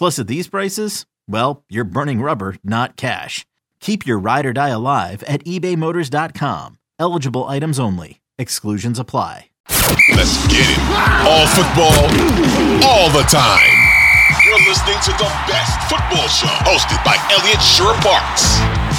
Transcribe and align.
Plus, 0.00 0.18
at 0.18 0.28
these 0.28 0.48
prices, 0.48 1.04
well, 1.28 1.62
you're 1.68 1.84
burning 1.84 2.22
rubber, 2.22 2.56
not 2.64 2.96
cash. 2.96 3.44
Keep 3.80 4.06
your 4.06 4.18
ride 4.18 4.46
or 4.46 4.54
die 4.54 4.70
alive 4.70 5.22
at 5.24 5.44
ebaymotors.com. 5.44 6.78
Eligible 6.98 7.44
items 7.44 7.78
only. 7.78 8.22
Exclusions 8.38 8.98
apply. 8.98 9.50
Let's 10.16 10.40
get 10.48 10.64
it. 10.64 10.80
All 11.28 11.44
football, 11.52 12.00
all 12.88 13.10
the 13.12 13.28
time. 13.28 13.76
You're 14.42 14.64
listening 14.64 14.96
to 15.04 15.12
the 15.20 15.28
best 15.44 15.76
football 15.92 16.28
show 16.28 16.48
hosted 16.64 17.04
by 17.04 17.20
Eliot 17.36 17.60
Parks. 18.00 18.89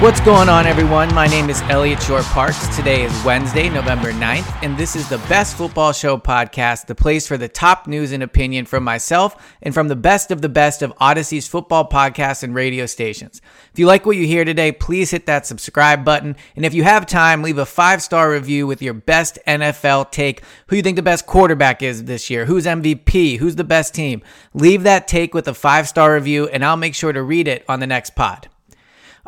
What's 0.00 0.22
going 0.22 0.48
on, 0.48 0.66
everyone? 0.66 1.14
My 1.14 1.26
name 1.26 1.50
is 1.50 1.60
Eliot 1.64 2.02
Shorr-Parks. 2.02 2.74
Today 2.74 3.02
is 3.02 3.12
Wednesday, 3.22 3.68
November 3.68 4.12
9th, 4.12 4.50
and 4.62 4.74
this 4.78 4.96
is 4.96 5.06
the 5.10 5.18
Best 5.28 5.58
Football 5.58 5.92
Show 5.92 6.16
podcast, 6.16 6.86
the 6.86 6.94
place 6.94 7.28
for 7.28 7.36
the 7.36 7.50
top 7.50 7.86
news 7.86 8.10
and 8.12 8.22
opinion 8.22 8.64
from 8.64 8.82
myself 8.82 9.36
and 9.60 9.74
from 9.74 9.88
the 9.88 9.96
best 9.96 10.30
of 10.30 10.40
the 10.40 10.48
best 10.48 10.80
of 10.80 10.94
Audacy's 11.02 11.46
football 11.46 11.86
podcasts 11.86 12.42
and 12.42 12.54
radio 12.54 12.86
stations. 12.86 13.42
If 13.74 13.78
you 13.78 13.86
like 13.86 14.06
what 14.06 14.16
you 14.16 14.26
hear 14.26 14.46
today, 14.46 14.72
please 14.72 15.10
hit 15.10 15.26
that 15.26 15.44
subscribe 15.44 16.02
button. 16.02 16.34
And 16.56 16.64
if 16.64 16.72
you 16.72 16.82
have 16.82 17.04
time, 17.04 17.42
leave 17.42 17.58
a 17.58 17.66
five 17.66 18.00
star 18.00 18.30
review 18.30 18.66
with 18.66 18.80
your 18.80 18.94
best 18.94 19.38
NFL 19.46 20.12
take, 20.12 20.42
who 20.68 20.76
you 20.76 20.82
think 20.82 20.96
the 20.96 21.02
best 21.02 21.26
quarterback 21.26 21.82
is 21.82 22.04
this 22.04 22.30
year, 22.30 22.46
who's 22.46 22.64
MVP, 22.64 23.36
who's 23.36 23.56
the 23.56 23.64
best 23.64 23.94
team. 23.94 24.22
Leave 24.54 24.82
that 24.84 25.06
take 25.06 25.34
with 25.34 25.46
a 25.46 25.52
five 25.52 25.86
star 25.86 26.14
review, 26.14 26.48
and 26.48 26.64
I'll 26.64 26.78
make 26.78 26.94
sure 26.94 27.12
to 27.12 27.22
read 27.22 27.46
it 27.46 27.66
on 27.68 27.80
the 27.80 27.86
next 27.86 28.14
pod. 28.14 28.48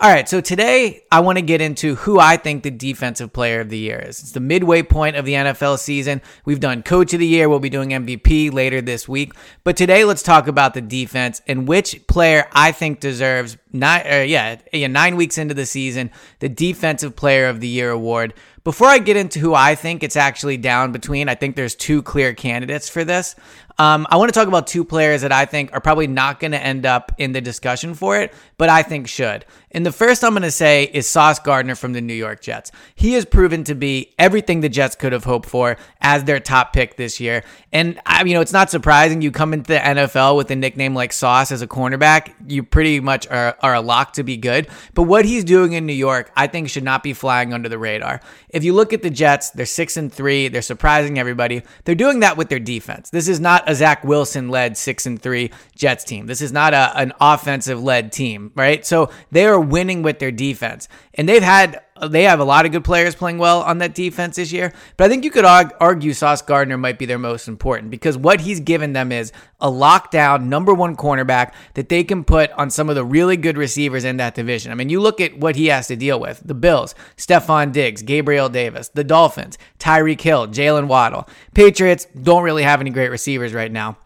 All 0.02 0.10
right, 0.10 0.28
so 0.28 0.40
today 0.40 1.04
I 1.12 1.20
want 1.20 1.38
to 1.38 1.42
get 1.42 1.60
into 1.60 1.94
who 1.94 2.18
I 2.18 2.36
think 2.36 2.64
the 2.64 2.72
defensive 2.72 3.32
player 3.32 3.60
of 3.60 3.68
the 3.68 3.78
year 3.78 4.00
is. 4.00 4.18
It's 4.18 4.32
the 4.32 4.40
midway 4.40 4.82
point 4.82 5.14
of 5.14 5.24
the 5.24 5.34
NFL 5.34 5.78
season. 5.78 6.20
We've 6.44 6.58
done 6.58 6.82
coach 6.82 7.14
of 7.14 7.20
the 7.20 7.26
year, 7.26 7.48
we'll 7.48 7.60
be 7.60 7.70
doing 7.70 7.90
MVP 7.90 8.52
later 8.52 8.80
this 8.80 9.08
week. 9.08 9.32
But 9.62 9.76
today 9.76 10.02
let's 10.02 10.24
talk 10.24 10.48
about 10.48 10.74
the 10.74 10.80
defense 10.80 11.40
and 11.46 11.68
which 11.68 12.04
player 12.08 12.48
I 12.52 12.72
think 12.72 12.98
deserves 12.98 13.58
nine 13.72 14.00
uh, 14.00 14.24
yeah, 14.24 14.56
yeah, 14.72 14.88
9 14.88 15.14
weeks 15.14 15.38
into 15.38 15.54
the 15.54 15.66
season, 15.66 16.10
the 16.40 16.48
defensive 16.48 17.14
player 17.14 17.46
of 17.46 17.60
the 17.60 17.68
year 17.68 17.92
award. 17.92 18.34
Before 18.64 18.86
I 18.86 18.98
get 18.98 19.16
into 19.16 19.40
who 19.40 19.54
I 19.54 19.74
think 19.74 20.04
it's 20.04 20.14
actually 20.14 20.56
down 20.56 20.92
between, 20.92 21.28
I 21.28 21.34
think 21.34 21.56
there's 21.56 21.74
two 21.74 22.00
clear 22.00 22.32
candidates 22.32 22.88
for 22.88 23.04
this. 23.04 23.34
Um, 23.78 24.06
I 24.10 24.16
want 24.16 24.32
to 24.32 24.38
talk 24.38 24.48
about 24.48 24.66
two 24.66 24.84
players 24.84 25.22
that 25.22 25.32
I 25.32 25.44
think 25.44 25.72
are 25.72 25.80
probably 25.80 26.06
not 26.06 26.40
going 26.40 26.52
to 26.52 26.62
end 26.62 26.86
up 26.86 27.12
in 27.18 27.32
the 27.32 27.40
discussion 27.40 27.94
for 27.94 28.18
it, 28.18 28.32
but 28.58 28.68
I 28.68 28.82
think 28.82 29.08
should. 29.08 29.44
And 29.70 29.86
the 29.86 29.92
first 29.92 30.22
I'm 30.22 30.32
going 30.32 30.42
to 30.42 30.50
say 30.50 30.84
is 30.84 31.08
Sauce 31.08 31.38
Gardner 31.38 31.74
from 31.74 31.94
the 31.94 32.00
New 32.00 32.14
York 32.14 32.42
Jets. 32.42 32.70
He 32.94 33.14
has 33.14 33.24
proven 33.24 33.64
to 33.64 33.74
be 33.74 34.14
everything 34.18 34.60
the 34.60 34.68
Jets 34.68 34.94
could 34.94 35.12
have 35.12 35.24
hoped 35.24 35.48
for 35.48 35.78
as 36.00 36.24
their 36.24 36.38
top 36.38 36.72
pick 36.72 36.96
this 36.96 37.18
year. 37.18 37.42
And 37.72 37.98
I, 38.04 38.22
you 38.24 38.34
know, 38.34 38.42
it's 38.42 38.52
not 38.52 38.70
surprising 38.70 39.22
you 39.22 39.30
come 39.30 39.54
into 39.54 39.72
the 39.72 39.78
NFL 39.78 40.36
with 40.36 40.50
a 40.50 40.56
nickname 40.56 40.94
like 40.94 41.12
Sauce 41.12 41.50
as 41.50 41.62
a 41.62 41.66
cornerback, 41.66 42.34
you 42.46 42.62
pretty 42.62 43.00
much 43.00 43.26
are, 43.28 43.56
are 43.60 43.74
a 43.74 43.80
lock 43.80 44.12
to 44.14 44.22
be 44.22 44.36
good. 44.36 44.68
But 44.92 45.04
what 45.04 45.24
he's 45.24 45.44
doing 45.44 45.72
in 45.72 45.86
New 45.86 45.92
York, 45.92 46.30
I 46.36 46.46
think 46.46 46.68
should 46.68 46.84
not 46.84 47.02
be 47.02 47.14
flying 47.14 47.54
under 47.54 47.70
the 47.70 47.78
radar. 47.78 48.20
If 48.52 48.64
you 48.64 48.74
look 48.74 48.92
at 48.92 49.02
the 49.02 49.10
Jets, 49.10 49.50
they're 49.50 49.66
six 49.66 49.96
and 49.96 50.12
three. 50.12 50.48
They're 50.48 50.62
surprising 50.62 51.18
everybody. 51.18 51.62
They're 51.84 51.94
doing 51.94 52.20
that 52.20 52.36
with 52.36 52.48
their 52.48 52.58
defense. 52.58 53.10
This 53.10 53.28
is 53.28 53.40
not 53.40 53.68
a 53.68 53.74
Zach 53.74 54.04
Wilson 54.04 54.48
led 54.48 54.76
six 54.76 55.06
and 55.06 55.20
three 55.20 55.50
Jets 55.74 56.04
team. 56.04 56.26
This 56.26 56.42
is 56.42 56.52
not 56.52 56.74
a, 56.74 56.92
an 56.98 57.12
offensive 57.20 57.82
led 57.82 58.12
team, 58.12 58.52
right? 58.54 58.84
So 58.84 59.10
they 59.30 59.46
are 59.46 59.58
winning 59.58 60.02
with 60.02 60.18
their 60.18 60.30
defense, 60.30 60.88
and 61.14 61.28
they've 61.28 61.42
had 61.42 61.80
they 62.08 62.24
have 62.24 62.40
a 62.40 62.44
lot 62.44 62.66
of 62.66 62.72
good 62.72 62.84
players 62.84 63.14
playing 63.14 63.38
well 63.38 63.62
on 63.62 63.78
that 63.78 63.94
defense 63.94 64.36
this 64.36 64.52
year. 64.52 64.72
But 64.96 65.04
I 65.04 65.08
think 65.08 65.24
you 65.24 65.30
could 65.30 65.44
argue 65.44 66.12
Sauce 66.12 66.42
Gardner 66.42 66.78
might 66.78 66.98
be 66.98 67.06
their 67.06 67.18
most 67.18 67.48
important 67.48 67.90
because 67.90 68.16
what 68.16 68.40
he's 68.40 68.60
given 68.60 68.92
them 68.92 69.12
is 69.12 69.32
a 69.60 69.70
lockdown 69.70 70.44
number 70.44 70.74
one 70.74 70.96
cornerback 70.96 71.52
that 71.74 71.88
they 71.88 72.02
can 72.02 72.24
put 72.24 72.50
on 72.52 72.70
some 72.70 72.88
of 72.88 72.94
the 72.94 73.04
really 73.04 73.36
good 73.36 73.56
receivers 73.56 74.04
in 74.04 74.16
that 74.16 74.34
division. 74.34 74.72
I 74.72 74.74
mean, 74.74 74.88
you 74.88 75.00
look 75.00 75.20
at 75.20 75.38
what 75.38 75.56
he 75.56 75.66
has 75.66 75.86
to 75.88 75.96
deal 75.96 76.18
with 76.18 76.42
the 76.44 76.54
Bills, 76.54 76.94
Stefon 77.16 77.72
Diggs, 77.72 78.02
Gabriel 78.02 78.48
Davis, 78.48 78.88
the 78.88 79.04
Dolphins, 79.04 79.58
Tyreek 79.78 80.20
Hill, 80.20 80.48
Jaylen 80.48 80.88
Waddle. 80.88 81.28
Patriots 81.54 82.06
don't 82.20 82.42
really 82.42 82.62
have 82.62 82.80
any 82.80 82.90
great 82.90 83.10
receivers 83.10 83.52
right 83.52 83.70
now. 83.70 83.98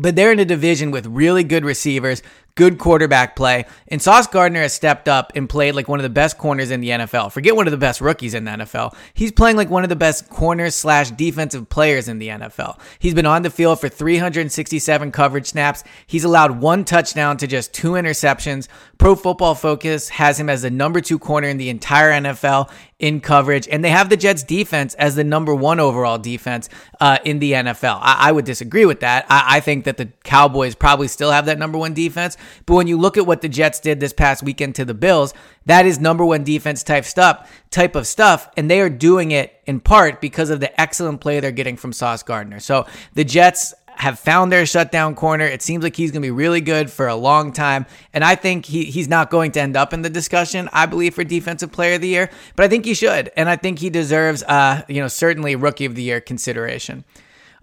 But 0.00 0.14
they're 0.14 0.30
in 0.30 0.38
a 0.38 0.44
division 0.44 0.92
with 0.92 1.06
really 1.06 1.42
good 1.42 1.64
receivers, 1.64 2.22
good 2.58 2.76
quarterback 2.76 3.36
play. 3.36 3.64
And 3.86 4.02
Sauce 4.02 4.26
Gardner 4.26 4.62
has 4.62 4.72
stepped 4.72 5.08
up 5.08 5.30
and 5.36 5.48
played 5.48 5.76
like 5.76 5.86
one 5.86 6.00
of 6.00 6.02
the 6.02 6.10
best 6.10 6.38
corners 6.38 6.72
in 6.72 6.80
the 6.80 6.88
NFL. 6.88 7.30
Forget 7.30 7.54
one 7.54 7.68
of 7.68 7.70
the 7.70 7.76
best 7.76 8.00
rookies 8.00 8.34
in 8.34 8.44
the 8.44 8.50
NFL. 8.50 8.96
He's 9.14 9.30
playing 9.30 9.56
like 9.56 9.70
one 9.70 9.84
of 9.84 9.88
the 9.88 9.94
best 9.94 10.28
corners 10.28 10.74
slash 10.74 11.12
defensive 11.12 11.68
players 11.68 12.08
in 12.08 12.18
the 12.18 12.26
NFL. 12.26 12.80
He's 12.98 13.14
been 13.14 13.26
on 13.26 13.42
the 13.42 13.50
field 13.50 13.80
for 13.80 13.88
367 13.88 15.12
coverage 15.12 15.46
snaps. 15.46 15.84
He's 16.04 16.24
allowed 16.24 16.60
one 16.60 16.84
touchdown 16.84 17.36
to 17.36 17.46
just 17.46 17.72
two 17.72 17.92
interceptions. 17.92 18.66
Pro 18.98 19.14
Football 19.14 19.54
Focus 19.54 20.08
has 20.08 20.40
him 20.40 20.50
as 20.50 20.62
the 20.62 20.70
number 20.70 21.00
two 21.00 21.20
corner 21.20 21.46
in 21.46 21.58
the 21.58 21.68
entire 21.68 22.10
NFL 22.10 22.68
in 22.98 23.20
coverage, 23.20 23.68
and 23.68 23.84
they 23.84 23.90
have 23.90 24.08
the 24.08 24.16
Jets 24.16 24.42
defense 24.42 24.94
as 24.94 25.14
the 25.14 25.22
number 25.22 25.54
one 25.54 25.78
overall 25.78 26.18
defense 26.18 26.68
uh, 27.00 27.18
in 27.24 27.38
the 27.38 27.52
NFL. 27.52 28.00
I, 28.02 28.28
I, 28.28 28.32
would 28.32 28.44
disagree 28.44 28.84
with 28.86 29.00
that. 29.00 29.24
I, 29.28 29.58
I 29.58 29.60
think 29.60 29.84
that 29.84 29.98
the 29.98 30.06
Cowboys 30.24 30.74
probably 30.74 31.06
still 31.06 31.30
have 31.30 31.46
that 31.46 31.58
number 31.58 31.78
one 31.78 31.94
defense, 31.94 32.36
but 32.66 32.74
when 32.74 32.86
you 32.86 32.98
look 32.98 33.16
at 33.16 33.26
what 33.26 33.40
the 33.40 33.48
Jets 33.48 33.80
did 33.80 34.00
this 34.00 34.12
past 34.12 34.42
weekend 34.42 34.74
to 34.76 34.84
the 34.84 34.94
Bills, 34.94 35.34
that 35.66 35.86
is 35.86 35.98
number 35.98 36.24
one 36.24 36.44
defense 36.44 36.82
type 36.82 37.04
stuff, 37.04 37.50
type 37.70 37.94
of 37.94 38.06
stuff, 38.06 38.48
and 38.56 38.70
they 38.70 38.80
are 38.80 38.90
doing 38.90 39.30
it 39.30 39.60
in 39.66 39.80
part 39.80 40.20
because 40.20 40.50
of 40.50 40.60
the 40.60 40.80
excellent 40.80 41.20
play 41.20 41.40
they're 41.40 41.50
getting 41.52 41.76
from 41.76 41.92
Sauce 41.92 42.22
Gardner. 42.22 42.60
So 42.60 42.86
the 43.14 43.24
Jets 43.24 43.74
have 43.98 44.16
found 44.18 44.52
their 44.52 44.64
shutdown 44.64 45.16
corner. 45.16 45.44
It 45.44 45.60
seems 45.60 45.82
like 45.82 45.96
he's 45.96 46.12
going 46.12 46.22
to 46.22 46.26
be 46.26 46.30
really 46.30 46.60
good 46.60 46.88
for 46.88 47.08
a 47.08 47.16
long 47.16 47.52
time. 47.52 47.84
And 48.12 48.22
I 48.22 48.36
think 48.36 48.64
he, 48.64 48.84
he's 48.84 49.08
not 49.08 49.28
going 49.28 49.50
to 49.52 49.60
end 49.60 49.76
up 49.76 49.92
in 49.92 50.02
the 50.02 50.10
discussion, 50.10 50.68
I 50.72 50.86
believe, 50.86 51.14
for 51.14 51.24
Defensive 51.24 51.72
Player 51.72 51.94
of 51.94 52.00
the 52.00 52.08
Year, 52.08 52.30
but 52.54 52.64
I 52.64 52.68
think 52.68 52.84
he 52.84 52.94
should. 52.94 53.32
And 53.36 53.48
I 53.48 53.56
think 53.56 53.80
he 53.80 53.90
deserves, 53.90 54.44
uh, 54.44 54.82
you 54.88 55.00
know, 55.00 55.08
certainly 55.08 55.56
Rookie 55.56 55.84
of 55.84 55.96
the 55.96 56.02
Year 56.02 56.20
consideration. 56.20 57.04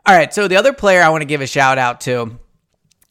All 0.05 0.15
right. 0.15 0.33
So 0.33 0.49
the 0.49 0.57
other 0.57 0.73
player 0.73 1.01
I 1.01 1.09
want 1.09 1.21
to 1.21 1.25
give 1.25 1.39
a 1.39 1.47
shout 1.47 1.77
out 1.77 2.01
to 2.01 2.37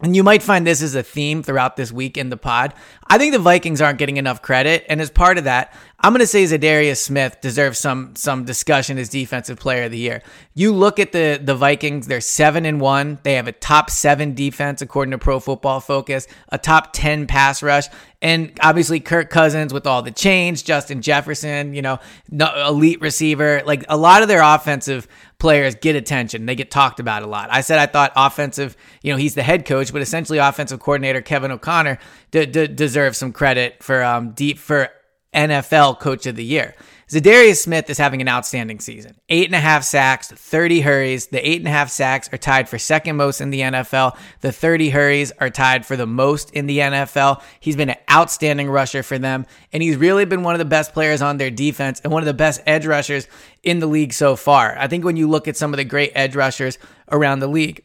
and 0.05 0.15
you 0.15 0.23
might 0.23 0.43
find 0.43 0.67
this 0.67 0.83
as 0.83 0.95
a 0.95 1.03
theme 1.03 1.43
throughout 1.43 1.77
this 1.77 1.91
week 1.91 2.19
in 2.19 2.29
the 2.29 2.37
pod. 2.37 2.75
I 3.06 3.17
think 3.17 3.33
the 3.33 3.39
Vikings 3.39 3.81
aren't 3.81 3.99
getting 3.99 4.19
enough 4.19 4.43
credit, 4.43 4.85
and 4.87 5.01
as 5.01 5.11
part 5.11 5.39
of 5.39 5.45
that, 5.45 5.73
I'm 5.99 6.12
going 6.12 6.21
to 6.21 6.27
say 6.27 6.45
Za'Darius 6.45 6.99
Smith 6.99 7.41
deserves 7.41 7.79
some 7.79 8.15
some 8.15 8.45
discussion 8.45 8.99
as 8.99 9.09
defensive 9.09 9.59
player 9.59 9.85
of 9.85 9.93
the 9.93 9.99
year. 9.99 10.23
You 10.53 10.75
look 10.75 10.99
at 10.99 11.12
the 11.12 11.41
the 11.43 11.55
Vikings; 11.55 12.06
they're 12.06 12.21
seven 12.21 12.67
and 12.67 12.83
one. 12.83 13.19
They 13.23 13.33
have 13.35 13.49
a 13.49 13.53
top 13.53 13.89
seven 13.89 14.35
defense 14.35 14.83
according 14.83 15.12
to 15.12 15.19
Pro 15.19 15.41
Football 15.41 15.81
Focus, 15.81 16.27
a 16.51 16.59
top 16.59 16.93
ten 16.93 17.27
pass 17.27 17.62
rush, 17.62 17.87
and 18.21 18.53
obviously 18.61 19.01
Kirk 19.01 19.31
Cousins 19.31 19.73
with 19.73 19.87
all 19.87 20.03
the 20.03 20.11
change, 20.11 20.65
Justin 20.65 21.01
Jefferson, 21.01 21.73
you 21.73 21.81
know, 21.81 21.99
elite 22.31 23.01
receiver. 23.01 23.62
Like 23.65 23.87
a 23.89 23.97
lot 23.97 24.21
of 24.21 24.29
their 24.29 24.43
offensive 24.43 25.09
players 25.44 25.75
get 25.75 25.94
attention. 25.94 26.46
They 26.46 26.55
get 26.55 26.70
talked 26.70 27.00
about 27.00 27.23
a 27.23 27.26
lot. 27.26 27.50
I 27.52 27.61
said 27.61 27.79
I 27.79 27.85
thought 27.85 28.14
offensive, 28.17 28.79
you 29.02 29.12
know, 29.12 29.19
he's 29.19 29.35
the 29.35 29.43
head 29.43 29.67
coach, 29.67 29.93
but 29.93 30.00
essentially 30.00 30.38
offensive 30.38 30.81
coordinator 30.81 31.20
Kevin 31.20 31.50
O'Connell 31.50 31.99
d- 32.31 32.46
d- 32.46 32.67
deserves 32.67 33.19
some 33.19 33.31
credit 33.31 33.82
for 33.82 34.02
um 34.02 34.31
deep 34.31 34.58
for 34.58 34.88
NFL 35.35 36.00
Coach 36.00 36.25
of 36.25 36.37
the 36.37 36.44
Year. 36.44 36.75
Za'Darius 37.14 37.62
Smith 37.62 37.88
is 37.88 37.96
having 37.96 38.20
an 38.20 38.28
outstanding 38.28 38.81
season. 38.81 39.14
Eight 39.28 39.46
and 39.46 39.55
a 39.55 39.61
half 39.61 39.84
sacks, 39.84 40.32
30 40.32 40.81
hurries. 40.81 41.28
The 41.28 41.49
eight 41.49 41.61
and 41.61 41.69
a 41.69 41.70
half 41.70 41.88
sacks 41.88 42.28
are 42.32 42.38
tied 42.38 42.69
for 42.69 42.76
second 42.76 43.14
most 43.14 43.40
in 43.40 43.50
the 43.50 43.61
NFL. 43.61 44.16
The 44.40 44.50
30 44.50 44.90
hurries 44.90 45.31
are 45.38 45.49
tied 45.49 45.87
for 45.87 45.96
the 45.96 46.08
most 46.08 46.50
in 46.50 46.66
the 46.66 46.78
NFL. 46.78 47.40
He's 47.61 47.76
been 47.76 47.90
an 47.90 47.99
outstanding 48.11 48.69
rusher 48.69 49.05
for 49.05 49.16
them, 49.16 49.46
and 49.72 49.81
he's 49.81 49.96
really 49.96 50.25
been 50.25 50.43
one 50.43 50.56
of 50.56 50.58
the 50.58 50.64
best 50.64 50.93
players 50.93 51.22
on 51.22 51.37
their 51.37 51.52
defense 51.52 52.00
and 52.00 52.12
one 52.12 52.22
of 52.22 52.26
the 52.26 52.34
best 52.34 52.61
edge 52.66 52.84
rushers 52.84 53.28
in 53.62 53.78
the 53.78 53.87
league 53.87 54.12
so 54.12 54.34
far. 54.34 54.76
I 54.76 54.88
think 54.88 55.05
when 55.05 55.17
you 55.17 55.28
look 55.28 55.46
at 55.46 55.56
some 55.56 55.72
of 55.72 55.76
the 55.76 55.84
great 55.84 56.10
edge 56.17 56.34
rushers 56.34 56.78
around 57.12 57.38
the 57.38 57.46
league, 57.46 57.84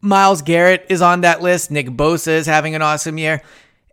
Myles 0.00 0.42
Garrett 0.42 0.86
is 0.88 1.00
on 1.00 1.20
that 1.20 1.42
list. 1.42 1.70
Nick 1.70 1.86
Bosa 1.86 2.28
is 2.28 2.46
having 2.46 2.74
an 2.74 2.82
awesome 2.82 3.18
year. 3.18 3.40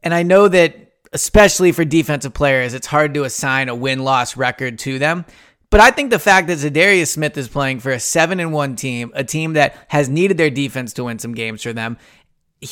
And 0.02 0.12
I 0.12 0.24
know 0.24 0.48
that 0.48 0.91
especially 1.14 1.72
for 1.72 1.86
defensive 1.86 2.34
players, 2.34 2.74
it's 2.74 2.88
hard 2.88 3.14
to 3.14 3.24
assign 3.24 3.70
a 3.70 3.76
win 3.76 4.04
loss 4.04 4.38
record 4.38 4.80
to 4.80 5.00
them. 5.00 5.26
But 5.70 5.80
I 5.80 5.92
think 5.92 6.10
the 6.10 6.20
fact 6.20 6.48
that 6.48 6.58
Za'Darius 6.58 7.08
Smith 7.08 7.38
is 7.38 7.48
playing 7.48 7.80
for 7.80 7.92
a 7.92 8.00
seven 8.00 8.42
and 8.42 8.52
one 8.52 8.76
team, 8.76 9.12
a 9.16 9.24
team 9.24 9.54
that 9.54 9.76
has 9.88 10.10
needed 10.10 10.38
their 10.38 10.50
defense 10.50 10.92
to 10.94 11.06
win 11.06 11.18
some 11.18 11.34
games 11.34 11.64
for 11.64 11.72
them, 11.72 11.98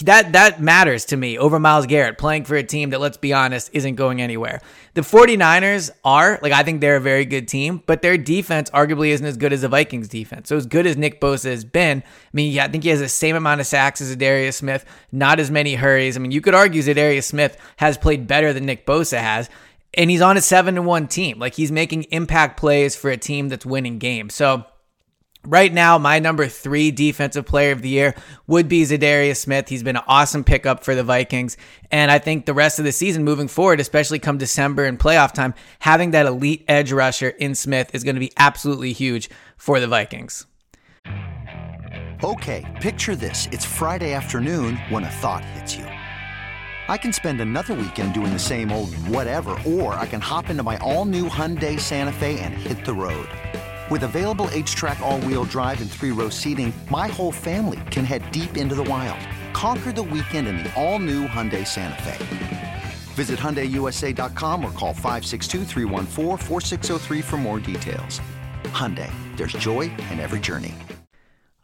that 0.01 0.33
that 0.33 0.61
matters 0.61 1.05
to 1.05 1.17
me 1.17 1.39
over 1.39 1.59
Myles 1.59 1.87
Garrett 1.87 2.19
playing 2.19 2.45
for 2.45 2.55
a 2.55 2.63
team 2.63 2.91
that 2.91 3.01
let's 3.01 3.17
be 3.17 3.33
honest 3.33 3.71
isn't 3.73 3.95
going 3.95 4.21
anywhere. 4.21 4.61
The 4.93 5.01
49ers 5.01 5.89
are 6.03 6.37
like 6.43 6.51
I 6.51 6.61
think 6.61 6.79
they're 6.79 6.97
a 6.97 7.01
very 7.01 7.25
good 7.25 7.47
team, 7.47 7.81
but 7.87 8.03
their 8.03 8.15
defense 8.15 8.69
arguably 8.69 9.09
isn't 9.09 9.25
as 9.25 9.35
good 9.35 9.51
as 9.51 9.61
the 9.61 9.67
Vikings 9.67 10.07
defense. 10.07 10.49
So 10.49 10.57
as 10.57 10.67
good 10.67 10.85
as 10.85 10.95
Nick 10.95 11.19
Bosa 11.19 11.45
has 11.45 11.65
been, 11.65 12.03
I 12.05 12.29
mean, 12.33 12.59
I 12.59 12.67
think 12.67 12.83
he 12.83 12.91
has 12.91 12.99
the 12.99 13.09
same 13.09 13.35
amount 13.35 13.61
of 13.61 13.67
sacks 13.67 13.99
as 13.99 14.15
Darius 14.15 14.57
Smith, 14.57 14.85
not 15.11 15.39
as 15.39 15.49
many 15.49 15.73
hurries. 15.73 16.15
I 16.15 16.19
mean, 16.19 16.31
you 16.31 16.41
could 16.41 16.53
argue 16.53 16.83
that 16.83 16.93
Darius 16.93 17.25
Smith 17.25 17.57
has 17.77 17.97
played 17.97 18.27
better 18.27 18.53
than 18.53 18.67
Nick 18.67 18.85
Bosa 18.85 19.17
has, 19.17 19.49
and 19.95 20.11
he's 20.11 20.21
on 20.21 20.37
a 20.37 20.41
7 20.41 20.75
to 20.75 20.83
1 20.83 21.07
team. 21.07 21.39
Like 21.39 21.55
he's 21.55 21.71
making 21.71 22.03
impact 22.03 22.59
plays 22.59 22.95
for 22.95 23.09
a 23.09 23.17
team 23.17 23.49
that's 23.49 23.65
winning 23.65 23.97
games. 23.97 24.35
So 24.35 24.65
Right 25.45 25.73
now, 25.73 25.97
my 25.97 26.19
number 26.19 26.47
three 26.47 26.91
defensive 26.91 27.45
player 27.45 27.71
of 27.71 27.81
the 27.81 27.89
year 27.89 28.13
would 28.47 28.67
be 28.67 28.83
Za'Darius 28.83 29.37
Smith. 29.37 29.69
He's 29.69 29.83
been 29.83 29.95
an 29.95 30.03
awesome 30.05 30.43
pickup 30.43 30.83
for 30.83 30.95
the 30.95 31.03
Vikings. 31.03 31.55
And 31.91 32.11
I 32.11 32.19
think 32.19 32.45
the 32.45 32.53
rest 32.53 32.77
of 32.77 32.85
the 32.85 32.91
season 32.91 33.23
moving 33.23 33.47
forward, 33.47 33.79
especially 33.79 34.19
come 34.19 34.37
December 34.37 34.83
and 34.83 34.99
playoff 34.99 35.33
time, 35.33 35.53
having 35.79 36.11
that 36.11 36.25
elite 36.25 36.65
edge 36.67 36.91
rusher 36.91 37.29
in 37.29 37.55
Smith 37.55 37.89
is 37.93 38.03
going 38.03 38.15
to 38.15 38.19
be 38.19 38.33
absolutely 38.35 38.91
huge 38.91 39.29
for 39.55 39.79
the 39.79 39.87
Vikings. 39.87 40.45
Okay, 42.21 42.65
picture 42.81 43.15
this. 43.15 43.47
It's 43.53 43.63
Friday 43.63 44.11
afternoon 44.11 44.75
when 44.89 45.05
a 45.05 45.09
thought 45.09 45.45
hits 45.45 45.73
you. 45.73 45.85
I 45.85 46.97
can 46.97 47.13
spend 47.13 47.39
another 47.39 47.75
weekend 47.75 48.13
doing 48.13 48.33
the 48.33 48.39
same 48.39 48.73
old 48.73 48.93
whatever, 49.07 49.51
or 49.65 49.93
I 49.93 50.05
can 50.05 50.19
hop 50.19 50.49
into 50.49 50.63
my 50.63 50.77
all 50.77 51.05
new 51.05 51.29
Hyundai 51.29 51.79
Santa 51.79 52.11
Fe 52.11 52.39
and 52.39 52.53
hit 52.53 52.83
the 52.83 52.93
road. 52.93 53.29
With 53.89 54.03
available 54.03 54.47
H-Track 54.51 54.99
all-wheel 54.99 55.45
drive 55.45 55.81
and 55.81 55.89
three-row 55.89 56.29
seating, 56.29 56.71
my 56.91 57.07
whole 57.07 57.31
family 57.31 57.79
can 57.89 58.05
head 58.05 58.31
deep 58.31 58.55
into 58.55 58.75
the 58.75 58.83
wild. 58.83 59.19
Conquer 59.53 59.91
the 59.91 60.03
weekend 60.03 60.47
in 60.47 60.57
the 60.57 60.71
all-new 60.79 61.25
Hyundai 61.27 61.65
Santa 61.65 61.99
Fe. 62.03 62.83
Visit 63.15 63.39
HyundaiUSA.com 63.39 64.63
or 64.63 64.69
call 64.73 64.93
562 64.93 65.65
for 67.23 67.37
more 67.37 67.59
details. 67.59 68.21
Hyundai, 68.65 69.11
there's 69.35 69.53
joy 69.53 69.91
in 70.11 70.19
every 70.19 70.39
journey. 70.39 70.75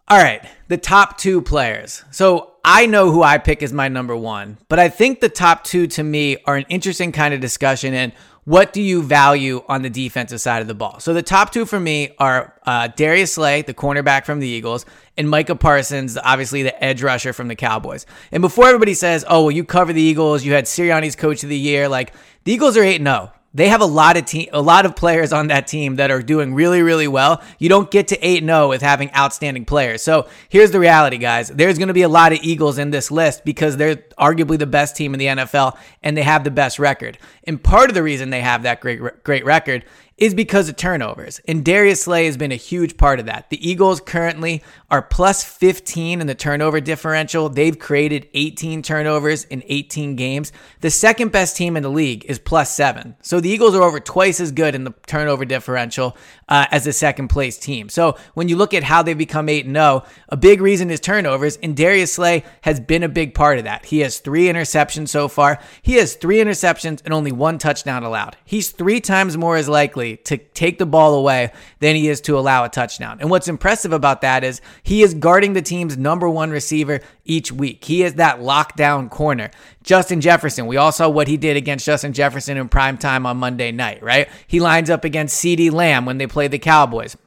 All 0.08 0.18
right, 0.18 0.44
the 0.68 0.78
top 0.78 1.18
two 1.20 1.42
players. 1.42 2.04
So 2.12 2.54
I 2.64 2.88
know 2.88 3.12
who 3.12 3.22
I 3.22 3.38
pick 3.38 3.62
as 3.62 3.72
my 3.72 3.88
number 3.88 4.16
one, 4.16 4.58
but 4.68 4.80
I 4.80 4.90
think 4.90 5.20
the 5.20 5.30
top 5.30 5.64
two 5.64 5.86
to 5.88 6.04
me 6.04 6.38
are 6.46 6.56
an 6.56 6.66
interesting 6.70 7.12
kind 7.12 7.36
of 7.36 7.40
discussion 7.40 7.94
and 7.94 8.14
what 8.46 8.74
do 8.74 8.82
you 8.82 9.02
value 9.02 9.64
on 9.68 9.82
the 9.82 9.90
defensive 9.90 10.40
side 10.40 10.62
of 10.62 10.68
the 10.68 10.76
ball? 10.76 11.00
So 11.00 11.14
the 11.14 11.24
top 11.24 11.52
two 11.52 11.66
for 11.66 11.80
me 11.80 12.12
are 12.20 12.54
uh, 12.66 12.88
Darius 12.88 13.34
Slay, 13.34 13.64
the 13.64 13.74
cornerback 13.74 14.26
from 14.26 14.40
the 14.40 14.48
Eagles, 14.48 14.86
and 15.18 15.28
Micah 15.30 15.56
Parsons, 15.56 16.16
obviously 16.18 16.62
the 16.62 16.84
edge 16.84 17.02
rusher 17.02 17.34
from 17.34 17.48
the 17.48 17.56
Cowboys. 17.56 18.06
And 18.32 18.42
before 18.42 18.68
everybody 18.68 18.94
says, 18.94 19.26
"Oh, 19.28 19.44
well, 19.44 19.52
you 19.52 19.64
cover 19.64 19.94
the 19.94 20.02
Eagles, 20.02 20.46
you 20.46 20.54
had 20.54 20.66
Sirianni's 20.66 21.16
coach 21.16 21.44
of 21.44 21.50
the 21.50 21.58
year," 21.58 21.90
like 21.90 22.14
the 22.44 22.54
Eagles 22.54 22.78
are 22.78 22.84
eight 22.84 23.02
0 23.02 23.32
they 23.56 23.70
have 23.70 23.80
a 23.80 23.86
lot 23.86 24.18
of 24.18 24.26
team, 24.26 24.50
a 24.52 24.62
lot 24.62 24.86
of 24.86 24.98
players 24.98 25.32
on 25.32 25.48
that 25.48 25.66
team 25.66 25.96
that 25.96 26.12
are 26.12 26.22
doing 26.22 26.54
really, 26.54 26.82
really 26.82 27.08
well. 27.08 27.42
You 27.58 27.70
don't 27.70 27.90
get 27.90 28.10
to 28.10 28.20
8 28.20 28.44
0 28.44 28.68
with 28.68 28.82
having 28.82 29.16
outstanding 29.16 29.64
players. 29.64 30.02
So 30.02 30.28
here's 30.50 30.72
the 30.72 30.80
reality, 30.80 31.18
guys. 31.18 31.48
There's 31.48 31.78
going 31.78 31.88
to 31.88 31.94
be 31.94 32.02
a 32.02 32.10
lot 32.10 32.34
of 32.34 32.40
Eagles 32.44 32.78
in 32.78 32.92
this 32.92 33.10
list 33.10 33.46
because 33.46 33.78
they're 33.78 33.96
arguably 34.20 34.60
the 34.60 34.68
best 34.68 34.98
team 34.98 35.14
in 35.14 35.20
the 35.20 35.28
NFL 35.28 35.78
and 36.04 36.18
they 36.18 36.24
have 36.24 36.44
the 36.44 36.52
best 36.52 36.80
record. 36.80 37.18
And 37.46 37.64
part 37.64 37.90
of 37.90 37.96
the 37.96 38.04
reason 38.04 38.30
they 38.30 38.42
have 38.42 38.64
that 38.64 38.82
great, 38.82 39.24
great 39.24 39.46
record 39.46 39.86
is 40.18 40.34
because 40.34 40.70
of 40.70 40.76
turnovers. 40.76 41.40
And 41.48 41.64
Darius 41.64 42.04
Slay 42.04 42.26
has 42.26 42.38
been 42.38 42.52
a 42.52 42.56
huge 42.56 42.98
part 42.98 43.20
of 43.20 43.26
that. 43.26 43.50
The 43.50 43.70
Eagles 43.70 44.00
currently 44.02 44.64
are 44.92 45.02
plus 45.02 45.44
15 45.44 46.22
in 46.22 46.28
the 46.28 46.36
turnover 46.36 46.80
differential. 46.80 47.50
They've 47.50 47.78
created 47.78 48.28
18 48.34 48.82
turnovers 48.82 49.46
in 49.46 49.64
18 49.66 50.16
games. 50.16 50.52
The 50.82 50.90
second 50.90 51.32
best 51.32 51.58
team 51.58 51.78
in 51.78 51.84
the 51.84 51.90
league 51.90 52.26
is 52.26 52.40
plus 52.40 52.74
seven. 52.74 53.16
So 53.22 53.40
the 53.40 53.50
Eagles 53.50 53.76
are 53.76 53.82
over 53.82 54.00
twice 54.00 54.40
as 54.40 54.52
good 54.52 54.76
in 54.76 54.84
the 54.84 54.94
turnover 55.08 55.46
differential 55.46 56.16
uh, 56.50 56.68
as 56.72 56.84
the 56.84 56.94
second 56.94 57.30
place 57.30 57.58
team. 57.58 57.90
So 57.90 58.18
when 58.34 58.50
you 58.50 58.58
look 58.58 58.74
at 58.74 58.84
how 58.84 59.02
they've 59.02 59.18
become 59.18 59.50
8 59.50 59.66
0, 59.66 60.04
a 60.30 60.38
big 60.38 60.62
reason 60.62 60.92
is 60.92 61.00
turnovers. 61.00 61.58
And 61.58 61.76
Darius 61.76 62.14
Slay 62.14 62.44
has 62.62 62.80
been 62.80 63.04
a 63.04 63.10
big 63.10 63.34
part 63.34 63.58
of 63.58 63.64
that. 63.64 63.86
He 63.86 64.00
has 64.00 64.20
three 64.20 64.46
interceptions 64.46 65.10
so 65.10 65.28
far. 65.28 65.60
He 65.82 65.94
has 65.94 66.16
three 66.16 66.38
interceptions 66.38 67.02
and 67.04 67.14
only 67.14 67.32
one 67.32 67.58
touchdown 67.58 68.04
allowed. 68.04 68.38
He's 68.46 68.72
three 68.72 69.02
times 69.02 69.38
more 69.38 69.56
as 69.56 69.68
likely 69.70 69.86
likely 69.96 70.18
to 70.18 70.38
take 70.38 70.78
the 70.78 70.86
ball 70.86 71.14
away 71.14 71.52
than 71.80 71.96
he 71.96 72.10
is 72.10 72.22
to 72.22 72.38
allow 72.38 72.64
a 72.64 72.70
touchdown. 72.70 73.18
And 73.20 73.30
what's 73.30 73.48
impressive 73.48 73.94
about 73.94 74.22
that 74.22 74.44
is 74.44 74.62
he 74.86 75.02
is 75.02 75.16
guarding 75.16 75.54
the 75.54 75.64
team's 75.64 75.98
number 75.98 76.30
one 76.30 76.52
receiver 76.52 77.02
each 77.26 77.52
week. 77.52 77.84
He 77.84 78.04
is 78.04 78.14
that 78.14 78.40
lockdown 78.40 79.10
corner. 79.10 79.50
Justin 79.82 80.22
Jefferson, 80.22 80.68
we 80.68 80.78
all 80.78 80.92
saw 80.92 81.10
what 81.10 81.28
he 81.28 81.38
did 81.38 81.58
against 81.58 81.88
Justin 81.88 82.14
Jefferson 82.14 82.56
in 82.56 82.70
prime 82.70 83.00
time 83.00 83.26
on 83.26 83.38
Monday 83.38 83.72
night, 83.72 84.04
right? 84.04 84.30
He 84.46 84.60
lines 84.60 84.92
up 84.92 85.04
against 85.04 85.44
CeeDee 85.44 85.72
Lamb 85.72 86.06
when 86.06 86.20
they 86.20 86.28
play 86.28 86.48
the 86.48 86.60
Cowboys. 86.60 87.18